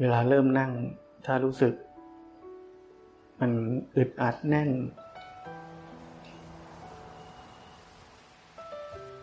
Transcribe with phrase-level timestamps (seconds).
[0.00, 0.72] เวลาเริ่มนั่ง
[1.26, 1.74] ถ้ารู้สึก
[3.40, 3.52] มัน
[3.96, 4.70] อึดอัดแน่น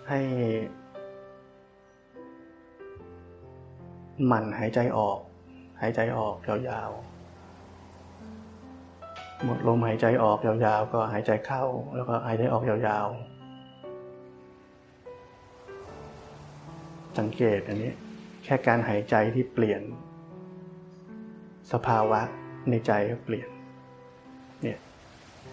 [0.09, 0.19] ให้
[4.27, 5.19] หมั่นหายใจออก
[5.81, 6.57] หายใจออกยา
[6.89, 11.63] วๆ หมดลมหายใจออกยาวๆ ก็หายใจเข้า
[11.95, 13.16] แล้วก็หายใจออกยาวๆ
[17.19, 17.91] สังเกตอันนี้
[18.44, 19.81] แค่การหายใจที่เปลี่ยน
[21.73, 22.22] สภาวะ
[22.70, 23.50] ในใจก็เปลี่ยน
[24.64, 24.80] เนี่ย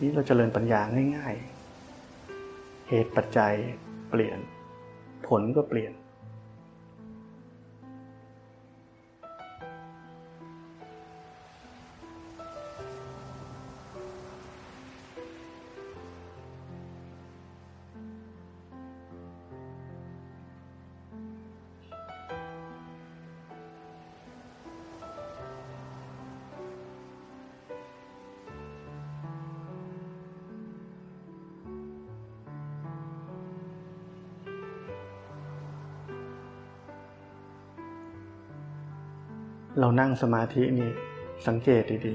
[0.00, 0.80] นี่เราจเจริญปัญญา
[1.16, 1.34] ง่าย
[2.12, 3.54] ๆ เหตุปัจจัย
[4.10, 4.38] เปลี่ยน
[5.26, 5.92] ผลก็เปลี่ยน
[39.80, 40.90] เรานั่งสมาธินี่
[41.46, 42.14] สังเกตดี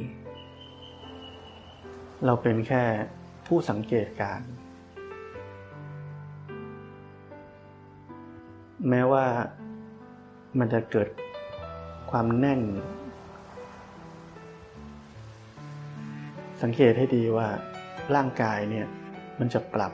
[1.37, 2.83] ๆ เราเป็นแค่
[3.47, 4.41] ผู้สังเกตการ
[8.89, 9.25] แม้ว่า
[10.59, 11.09] มันจะเกิด
[12.11, 12.61] ความแน่น
[16.61, 17.47] สังเกตให้ดีว่า
[18.15, 18.87] ร่างกายเนี่ย
[19.39, 19.93] มันจะปรับ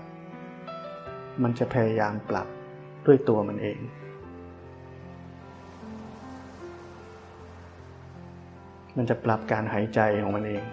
[1.43, 2.47] มันจะพยายามปรับ
[3.05, 3.79] ด้วยตัวมันเอง
[8.97, 10.63] มันจะปรับการหายใจของมันเอง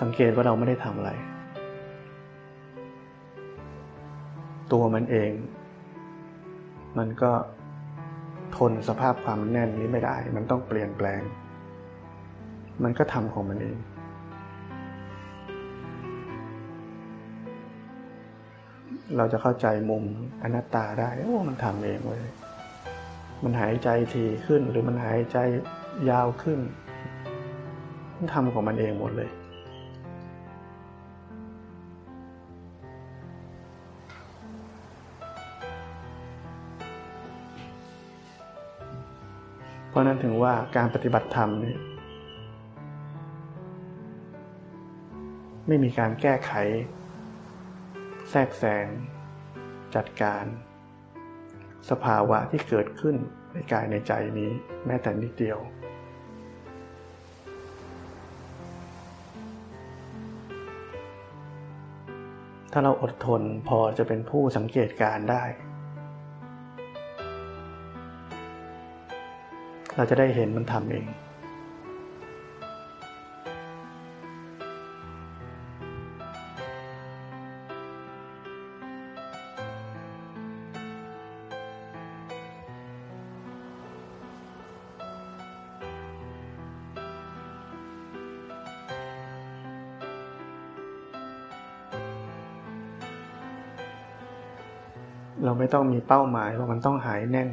[0.00, 1.10] สังเกตว่าเราไม่ได้ทำอะไร
[4.72, 5.30] ตัวมันเอง
[6.98, 7.32] มันก็
[8.56, 11.20] ทนสภาพความแน่นนี้ไม่ได้ มันต้องเปลี่ยนแปลง
[12.82, 13.78] มันก็ทำของมันเอง
[19.16, 20.04] เราจะเข้าใจมุม
[20.42, 22.24] อนัตตาได้ โอ้ มันทำเองเลย
[23.44, 25.38] มันหายใจทีขึ้นหรือมันหายใจ
[26.10, 26.60] ยาวขึ้น
[28.16, 29.30] มันทำของมันเองหมดเลย
[39.88, 41.76] เพราะนั้นถึงว่าการปฏิบัติธรรมนี่
[45.66, 46.52] ไม่มีการแก้ไข
[48.30, 48.86] แทรกแซง
[49.94, 50.44] จัดการ
[51.90, 53.16] สภาวะที่เกิดขึ้น
[53.52, 54.50] ในกายในใจนี้
[54.86, 55.58] แม้แต่นิดเดียว
[62.72, 65.44] ถ้าเราอดทนพอจะเป็นผู้สังเกตการได้
[69.96, 71.06] เราจะได้เห็นมันทำเอง
[95.44, 97.50] เราไม่ต้องมีเป้าหมายว่ามันต้องหายแน่น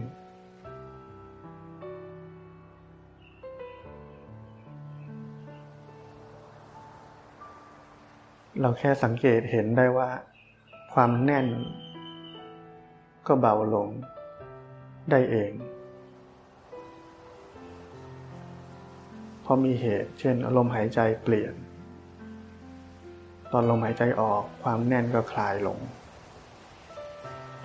[8.61, 10.09] เราแค่สังเกตเห็นได้ว่า
[10.93, 11.47] ความแน่น
[13.27, 13.87] ก็เบาลง
[15.11, 15.51] ได้เอง
[19.43, 21.53] พอมีเหตุ เช่นอารมณ์หายใจเปลี่ยน
[23.51, 25.79] ตอนลมหายใจออกความแน่นก็คลายลง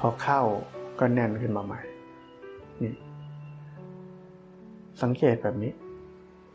[0.04, 0.43] พอเข้า
[1.00, 1.81] ก็แน่นขึ้นมาใหม่
[2.82, 2.94] นี่
[5.02, 5.72] สังเกตแบบนี้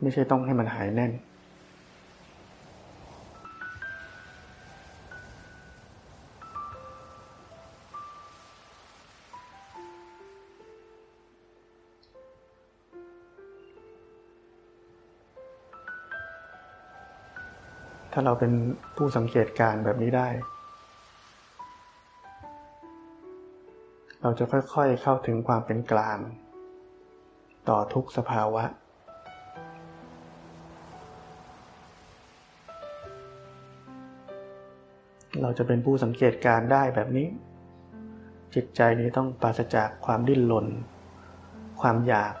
[0.02, 1.12] ไม่ใช่ต้องให้มันหายแน่น
[18.12, 18.52] ถ้าเราเป็น
[18.96, 20.28] ผู้สังเกตการแบบนี้ได้
[24.28, 26.18] เราจะค่อยๆเข้าถึงความเป็นกลาง
[27.68, 28.64] ต่อทุกสภาวะ
[35.40, 37.28] เราจะเป็นผู้สังเกตการได้แบบนี้
[38.54, 40.66] จิตใจนี้ต้องปราศจากความดิ้นรน
[41.80, 42.34] ความอยาก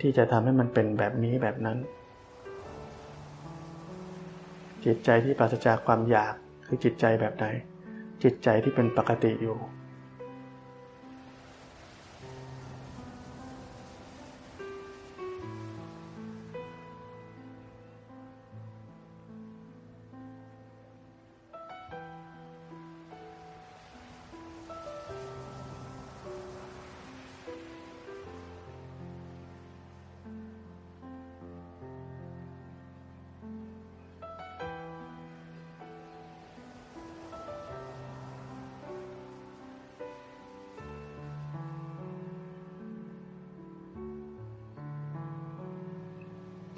[0.00, 1.78] ที่จะทำให้มันเป็นแบบนี้แบบนั้น
[4.84, 6.36] จิตใจที่ปราศจากความอยาก
[6.66, 7.46] คือจิตใจแบบใด
[8.22, 9.56] จิตใจที่เป็นปกติอยู่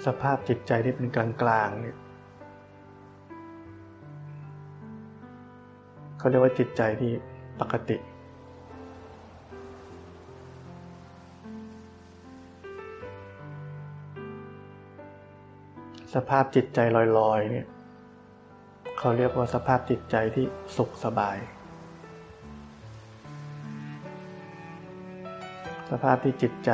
[0.06, 1.96] สภาพจิตใจที่เป็นกลางๆเนี่ย
[6.18, 7.12] เขาเรียกว่าจิตใจที่
[7.60, 7.96] ปกติ
[16.14, 16.78] สภาพจิตใจ
[17.18, 17.66] ลอยๆเนี่ย
[18.98, 20.46] เขาเรียกว่าสภาพจิตใจที่
[20.76, 21.36] สุขสบาย
[25.90, 26.70] สภาพที่จิตใจ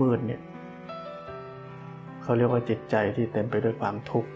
[0.00, 0.42] มืดๆเนี่ย
[2.26, 4.30] เขาเรียกว่าจิตใจที่เต็มไปด้วยความทุกข์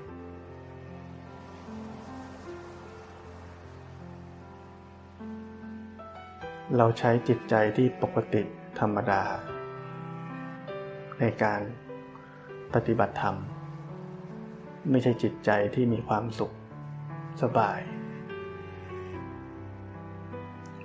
[6.77, 8.43] เราใช้จิตใจที่ปกติ
[8.81, 9.23] ธรรมดา
[11.21, 11.61] ในการ
[12.75, 13.37] ปฏิบัติธรรม
[14.91, 16.55] ไม่ใช่จิตใจที่มีความสุข
[17.43, 17.81] สบาย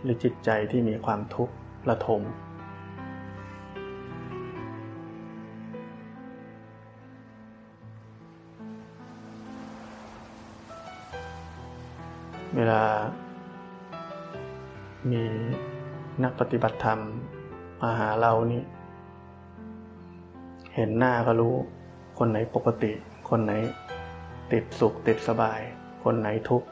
[0.02, 1.54] หรือจิตใจที่มีความทุกข์
[1.90, 2.22] ระทม
[12.58, 12.84] เวลา
[15.12, 15.24] มี
[16.24, 17.00] นักปฏิบัติธรรม
[17.82, 18.64] มาหาเรานี่
[20.76, 21.56] เห็นหน้าก็รู้
[22.18, 22.92] คนไหนปกติ
[23.30, 23.54] คนไหน
[24.52, 25.60] ติดสุขติดสบาย
[26.04, 26.68] คนไหนทุกข์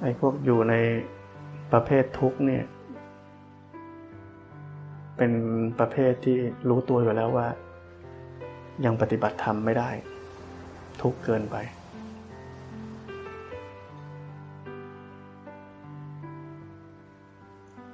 [0.00, 0.74] ไอ้พวกอยู่ใน
[1.72, 2.64] ประเภททุกข์เนี่ย
[5.16, 5.32] เป็น
[5.78, 6.36] ประเภทที่
[6.68, 7.48] รู้ตัวอยู่แล้วว่า
[8.84, 9.90] ยังปฏิบัติธรรมไม่ได้
[11.00, 11.56] ทุกเกินไป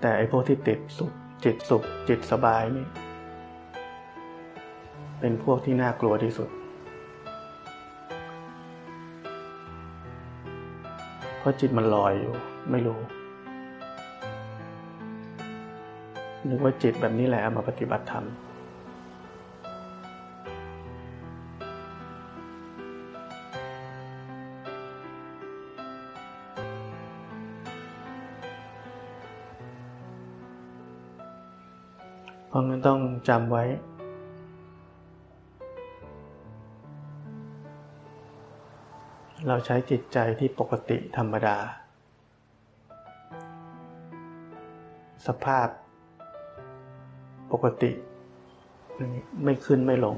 [0.00, 1.12] แต่ไอ้พวกที่ติดสุข
[1.44, 2.86] จิตสุขจิตสบายนี่
[5.20, 6.48] เป็นพวกที่น่ากลัวที่สุด
[11.38, 12.34] เพราะจิตมันลอยอยู่
[12.70, 13.00] ไม่รู้
[16.48, 18.26] นึกว่าจิตแบบนี้แหละมาปฏิบัติธรรม
[32.48, 33.64] เพราะงั้นต้องจำไว้
[39.46, 41.56] เราใช้จิตใจที่ปกติธรรมดา
[45.26, 45.68] สภาพ
[47.52, 47.92] ปกติ
[49.44, 50.16] ไม่ขึ้นไม่ลง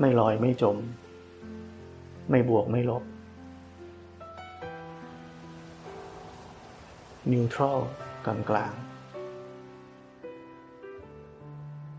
[0.00, 0.76] ไม่ลอยไม่จม
[2.30, 3.02] ไม่บวกไม่ลบ
[7.32, 7.78] นิวทรัล
[8.26, 8.72] กลางกลาง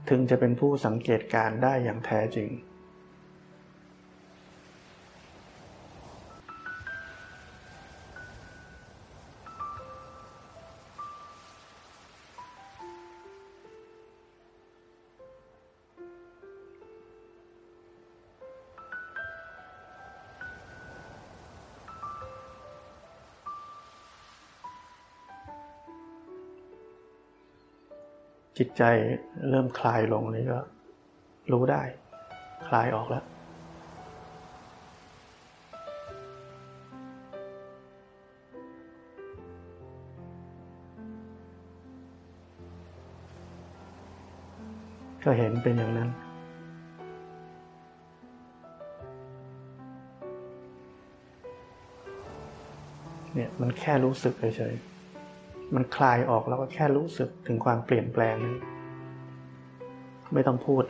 [0.09, 2.49] ถึงจะเป็นผู้สังเกตการได้อย่างแท้จริง
[28.61, 28.83] จิตใจ
[29.49, 30.59] เริ่มคลายลงนี่ก็
[31.51, 31.81] รู้ได้
[32.67, 33.23] คลายออกแล้ว
[45.23, 46.09] ก็เห็นเป็นอย่างนั้น
[53.33, 54.98] เนี่ยมันแค่รู้สึกเฉยๆ
[55.75, 58.57] มันคลายออกแล้วก็แค่รู้สึกถึงความเปลี่ยนแปลงนั้น
[60.33, 60.83] ไม่ต้องพูด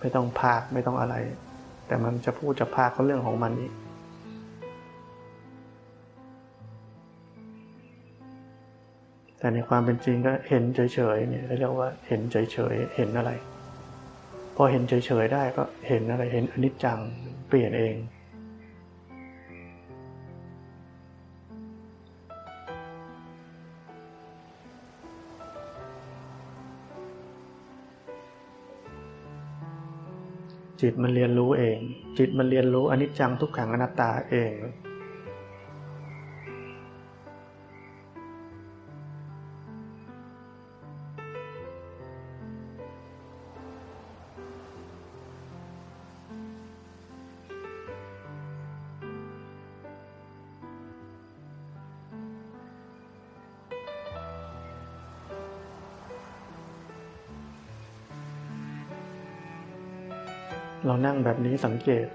[0.00, 1.14] ไม่ต้องพากไม่ต้องอะไร
[1.86, 3.72] แต่มันจะพูดจะพากก็เรื่องของมันอีก
[9.38, 10.80] แต่ในความเป็นจริงก็เห็นเฉ
[11.16, 12.36] ยๆเนี่ยเรียกว่าเห็นเฉ
[12.72, 13.30] ยๆเห็นอะไร
[14.56, 16.98] พอเห็นเฉยๆได้ก็เห็นอะไรเห็นอนิจจัง
[17.48, 17.94] เปลี่ยนเอง
[30.80, 31.78] จิตมันเรียนรู้เอง
[32.18, 34.52] จิตมันเรียนรู้อนิจจังทุกขังอนัตตาเอง
[61.16, 62.06] งแบบนี้สังเกต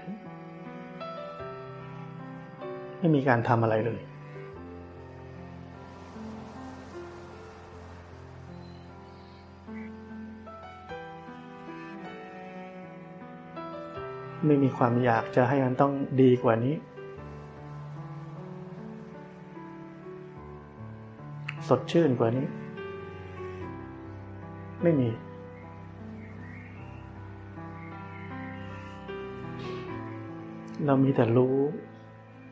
[2.98, 4.00] ไม่มีการทำอะไรเลย
[14.46, 16.74] ไม่มีความอยากจะให้มันต้องดีกว่านี้
[21.68, 22.46] สดชื่นกว่านี้
[24.82, 25.08] ไม่มี
[30.86, 31.56] เรามีแต่รู้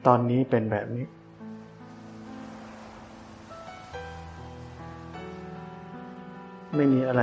[0.06, 1.06] ตอนนี้เป็นแบบนี้
[6.76, 7.22] ไม่มีอะไร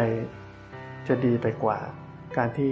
[1.07, 1.77] จะดีไปกว่า
[2.37, 2.71] การที่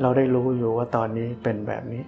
[0.00, 2.02] เราได้รู้อยู่ว่าตอนนี้เป็นแบบนี้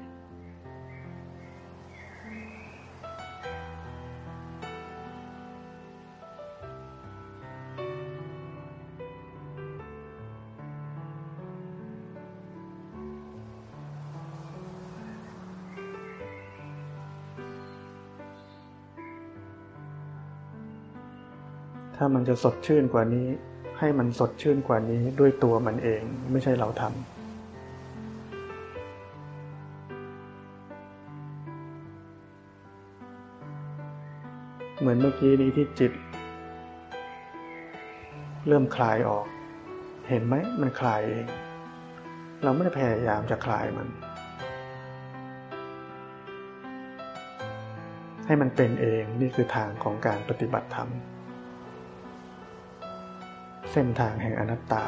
[21.97, 23.27] ถ้ามันจะสดชื่นกว่านี้
[23.79, 26.93] ให้มันสดชื่นกว่านี้ด้วยตัวมันเองไม่ใช่เราทำ
[34.79, 35.93] เหมือนเมื่อกี้นี้ที่จิต
[38.49, 39.27] เริ่มคลายออก
[40.09, 41.27] เห็นไหมมันคลายเอง
[42.43, 43.89] เราไม่ได้พยายามจะคลายมัน
[48.27, 50.91] ให้มันเป็นเองนี่คือทางของการปฏิบัติธรรม
[53.77, 54.85] เส้นทางแห่งอนัตตา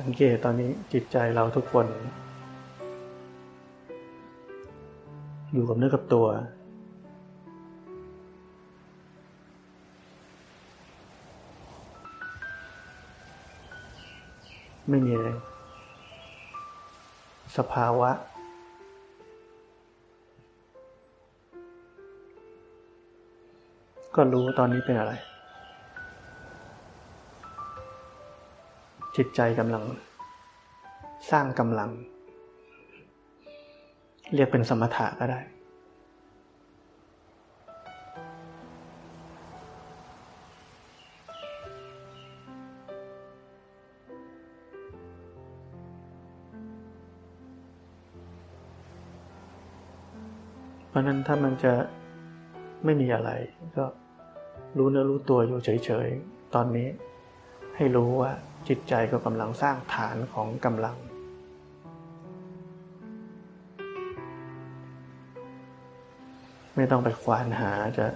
[0.00, 1.86] สังเกตตอนนี้จิตใจเราทุกคน
[5.52, 6.26] อยู่กับเนื้อกับตัว
[14.88, 15.28] ไม่มีอะไร
[17.56, 18.10] สภาวะ
[24.14, 25.12] ก็รู้ตอนนี้เป็นอะไร
[29.16, 29.84] จิตใจกำลัง
[31.30, 31.90] สร้างกำลัง
[34.34, 35.40] เรียกเป็นสมถะก็ได้
[50.88, 51.72] เพราะนั้นถ้ามันจะ
[52.84, 53.30] ไม่มีอะไร
[53.76, 53.84] ก็
[54.78, 56.88] รู้เนื้อรู้ตัวอยู่เฉยๆ ตอนนี้
[57.76, 58.32] ให้รู้ว่า
[58.68, 60.96] จิตใจก็กำลังสร้างฐานของกำลัง
[66.76, 68.06] ไม่ต้องไปควานหาจะ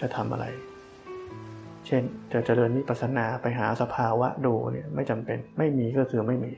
[0.00, 0.46] จะทำอะไร
[1.86, 6.52] เช่นจะเจริญนิปัสนาไปหาสภาวะดูเนี่ยไม่จำเป็นไม่มีก็คือไม่มี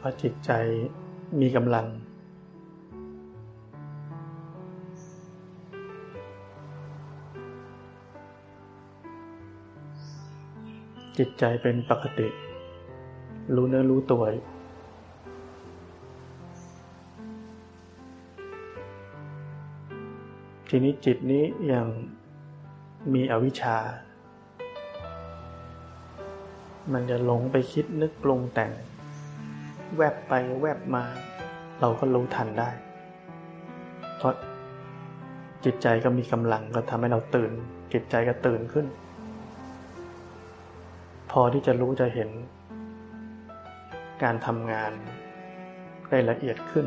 [0.00, 0.50] พอจิตใจ
[1.40, 1.86] มีกำลัง
[11.18, 12.28] จิตใจเป็นปกติ
[13.54, 14.24] รู้เนื้อรู้ตัว
[20.68, 21.86] ทีนี้จิตนี้ยัง
[23.14, 23.78] มีอวิชชา
[26.92, 28.72] มันจะหลงไปคิดนึกปรุงแต่ง
[29.96, 31.04] แวบไปแวบมา
[31.80, 32.70] เราก็รู้ทันได้
[34.16, 34.34] เพราะ
[35.64, 37.52] จิตใจก็มีกำลังก็ทำให้เราตื่น
[37.92, 38.86] จิตใจก็ตื่นขึ้น
[41.30, 42.30] พอที่จะรู้จะเห็น
[44.22, 44.92] การทำงาน
[46.08, 46.86] ได้ละเอียดขึ้น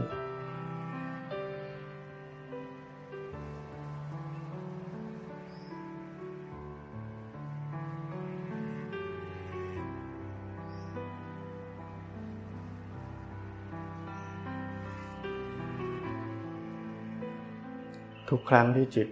[18.44, 19.08] กครั้งที่จิต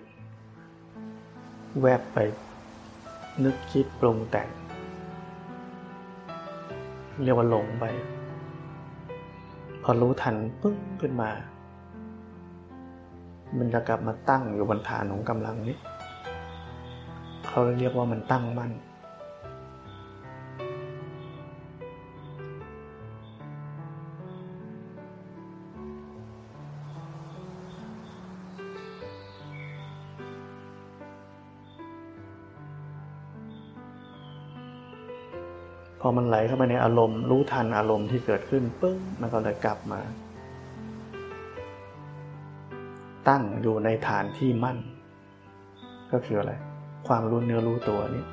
[1.81, 2.17] แวบไป
[3.43, 4.49] นึกคิดปรุงแต่ง
[7.23, 7.85] เรียกว่าหลงไป
[9.83, 11.31] พอรู้ทันปึ้งขึ้นมา
[13.57, 15.77] มันจะกลับมาตั้งอยู่บนฐานของกำลังนี้
[17.47, 18.71] เขาเรียกว่ามันตั้งมั่น
[36.17, 40.01] มันไหลเข้าไปในอารมณ์ รู้ทันอารมณ์ที่เกิดขึ้นปึ้งมันก็เลยกลับมา
[43.29, 44.77] ตั้งอยู่ในฐานที่มั่น
[46.11, 46.53] ก็คืออะไร
[47.07, 48.25] ความรู้เนื้อรู้ตัวนี้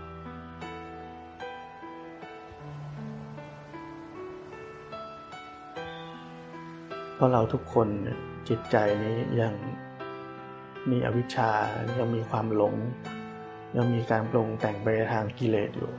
[7.14, 7.88] เพราะเราทุกคน
[8.48, 9.54] จิตใจนี้ยัง
[10.90, 11.50] มีอวิชชา
[11.98, 12.74] ยังมีความหลง
[13.76, 15.90] ยังมีการปรุงแต่งไปทางกิเลสอยู่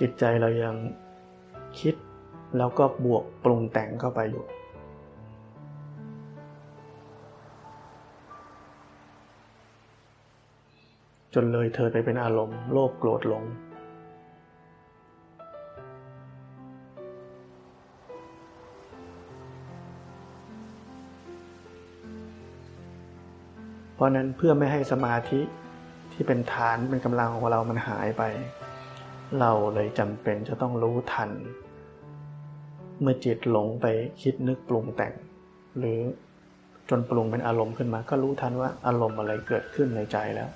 [0.00, 0.74] จิตใจเรายัง
[1.80, 1.94] คิด
[2.56, 4.44] แล้วก็บวกปรุงแต่งเข้าไปอยู่
[11.34, 13.44] จนเลยเธอไปเป็นอารมณ์โลภโกรธหลง
[23.94, 25.40] เพราะนั้นเพื่อไม่ให้สมาธิ
[26.12, 28.22] ที่เป็นฐานเป็นกำลังของเรามันหายไป
[29.40, 31.30] เราเลยจำเป็นจะต้องรู้ทัน
[33.00, 33.86] เมื่อจิตหลงไป
[34.22, 35.14] คิดนึกปรุงแต่ง
[35.78, 35.98] หรือ
[36.90, 40.48] จนปรุงเป็นอารมณ์ขึ้นมา ก็รู้ทันว่าอารมณ์อะไรเกิดขึ้นในใจแล้ว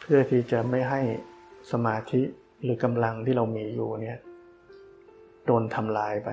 [0.00, 1.00] เพื่อที่จะไม่ให้
[1.72, 2.22] สมาธิ
[2.62, 4.18] หรือกำลังที่เรามีอยู่เนี่ย
[5.46, 6.28] โดนทำลายไป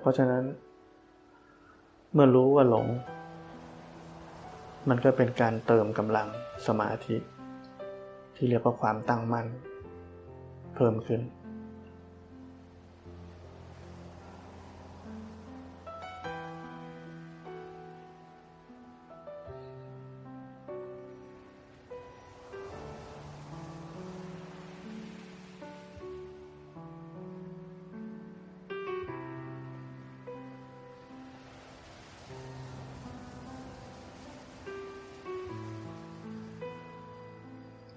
[0.00, 0.44] เพราะฉะนั้น
[2.12, 2.86] เมื่อรู้ว่าหลง
[4.88, 6.28] มันก็เป็นการเติมกำลัง
[6.66, 7.16] สมาธิ
[8.36, 9.46] ที่เรียกว่าความตั้งมั่น
[10.74, 11.20] เพิ่มขึ้น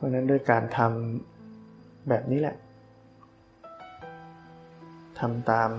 [0.03, 2.55] ราะนั้นด้วยการทำแบบนี้แหละ
[5.19, 5.71] ทำตาม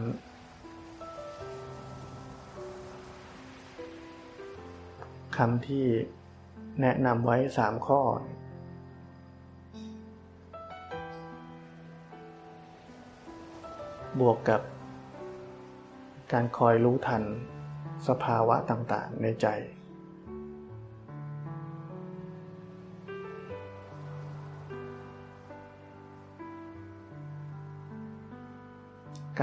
[5.36, 5.86] คำที่
[6.80, 8.00] แนะนำไว้สามข้อ
[14.20, 14.60] บวกกับ
[16.32, 17.22] การคอยรู้ทัน
[18.08, 19.46] สภาวะต่างๆในใจ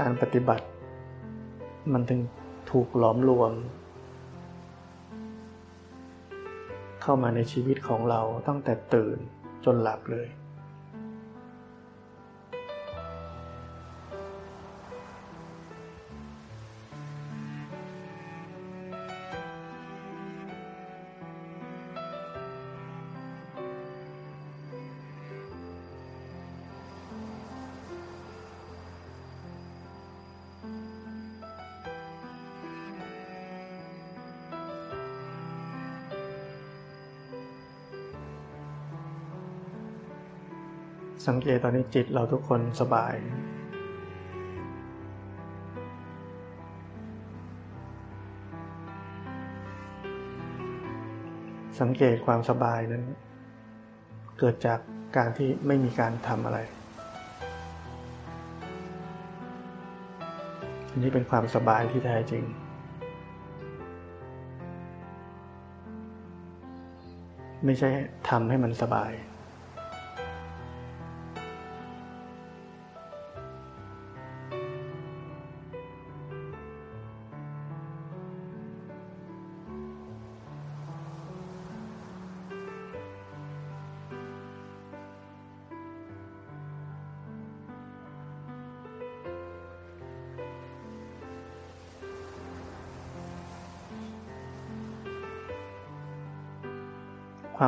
[0.04, 0.66] ารปฏิบัติ
[1.92, 2.20] มันถึง
[2.70, 3.52] ถูกหลอมรวม
[7.02, 9.18] เข้ามาในชีวิตของเราตั้งแต่ตื่น
[9.64, 10.28] จนหลับเลย
[41.28, 43.14] สังเกตตอนนี้จิตเราทุกคนสบาย
[51.80, 53.04] สังเกตความสบายนั้น
[54.38, 54.78] เกิดจาก
[55.16, 56.58] การที่ไม่มีการทำอะไร
[60.90, 62.44] อันนี้เป็นความสบายที่แท้จริง
[67.64, 67.88] ไม่ใช่
[68.28, 69.12] ทำให้มันสบาย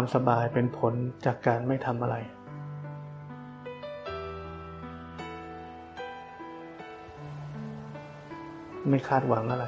[0.04, 0.94] ความสบายเป็นผล
[1.26, 2.16] จากการไม่ทำอะไร
[8.88, 9.66] ไม่คาดหวังอะไร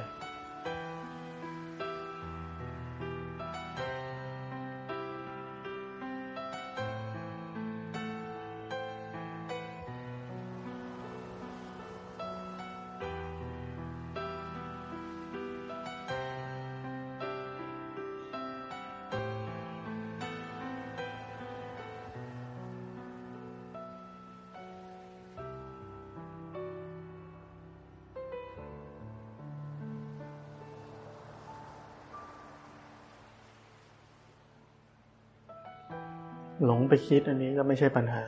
[36.90, 38.24] ไปคิดอันนี้ก็ไม่ใช่ปัญหา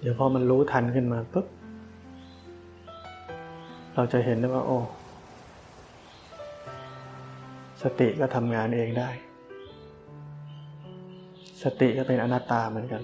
[0.00, 1.46] เดี๋ยวพอมันรู้ทันขึ้นมาปุ๊บ
[3.94, 4.78] เราจะเห็นได้ว่า โอ้
[7.82, 9.10] สติก็ทำงานเองได้
[11.62, 13.02] สติก็เป็นอนัตตาเหมือนกัน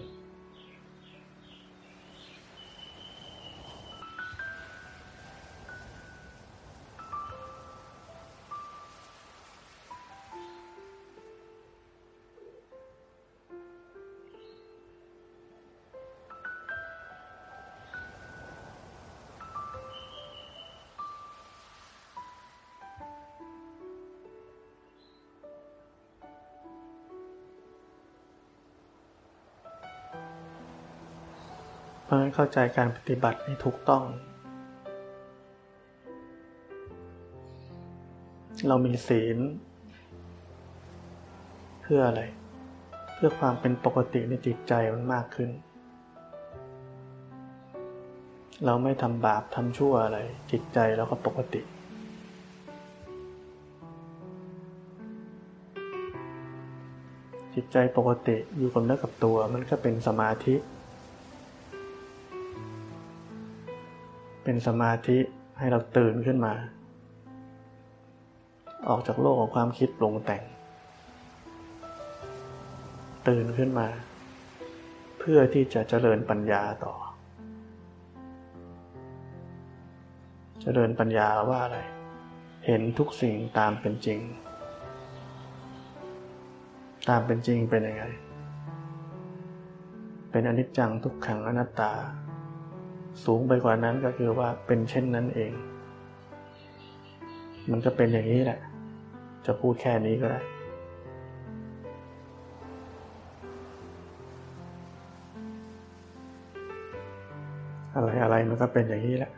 [32.40, 34.04] เข้าใจการปฏิบัติให้ถูกต้อง
[38.68, 39.38] เรามีศีล
[41.82, 42.22] เพื่ออะไร
[43.14, 45.50] เพื่อความเป็นปกติในจิตใจมันมากขึ้น
[48.64, 50.18] เราไม่ทำบาปทำชั่วอะไร
[50.52, 51.60] จิตใจเราก็ปกติ
[57.54, 60.56] จิตใจปกติอยู่กับเนื้อกับตัวมันก็เป็นสมาธิ
[64.50, 65.18] เป็นสมาธิ
[65.58, 66.54] ให้เราตื่นขึ้นมา
[68.88, 70.42] ออกจากโลกของความคิดปรุงแต่ง
[73.28, 73.88] ตื่นขึ้นมา
[75.18, 76.94] เพื่อที่จะเจริญปัญญาต่อ
[80.62, 81.78] เจริญปัญญาว่าอะไร
[82.66, 84.20] เห็นทุกสิ่งตามเป็นจริง
[87.08, 88.04] ตามเป็นจริงเป็นยังไง
[90.30, 91.92] เป็นอนิจจังทุกขังอนัตตา
[93.24, 95.52] สูงไปกว่านั้นก็คือว่าเป็นเช่นนั้นเอง
[97.70, 98.58] มันก็เป็นอย่างนี้แหละ
[99.46, 100.40] จะพูดแค่นี้ก็ได้
[107.94, 109.32] อะไรอะไรมันก็เป็นอย่างนี้แหละ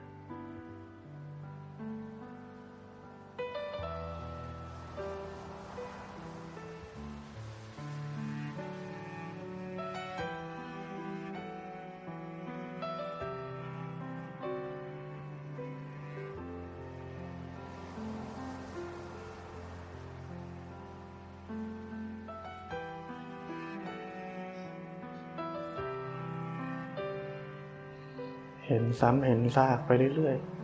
[28.72, 30.60] เห็นซ้ำเห็นซากไปเรื่อยๆ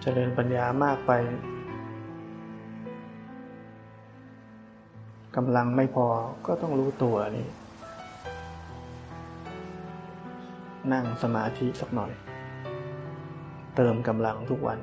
[0.00, 1.12] เจริญปัญญามากไป
[5.36, 6.06] กำลังไม่พอ
[6.46, 7.48] ก็ต้องรู้ตัวนี่
[10.92, 12.12] นั่งสมาธิสักหน่อย
[13.76, 14.80] เติมกำลังทุกวัน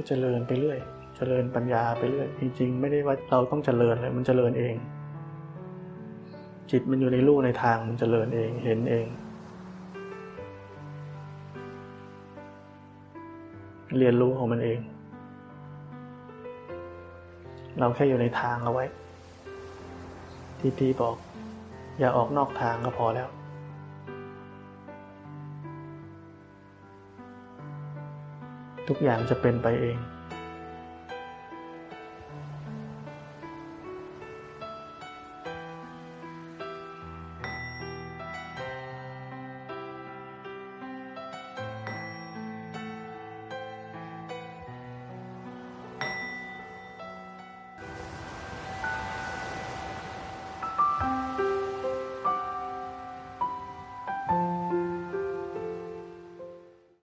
[0.00, 0.78] ก็เจริญไปเรื่อย
[1.16, 4.74] เจริญปัญญาไปเรื่อย จริง ๆ ไม่ได้ว่าเราต้องเจริญเลยมันเจริญเอง
[6.70, 9.06] จิตมันอยู่ในรูในทางมันเจริญเองเห็นเอง
[13.98, 14.78] เรียนรู้ของมันเอง
[17.78, 18.84] เราแค่อยู่ในทางเอาไว้
[20.58, 21.16] ที่พี่บอก
[21.98, 23.28] อย่าออกนอกทางก็พอแล้ว
[28.88, 29.96] ทุกอย่างจะเป็นไปเอง